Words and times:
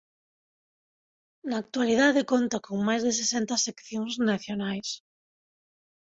Na 1.49 1.55
actualidade 1.63 2.27
conta 2.31 2.57
con 2.65 2.77
máis 2.87 3.01
de 3.07 3.11
sesenta 3.19 3.55
seccións 3.67 4.13
nacionais. 4.29 4.89